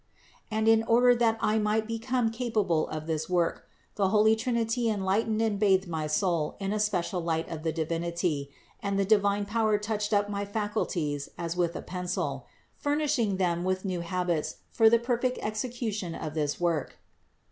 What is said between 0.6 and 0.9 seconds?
in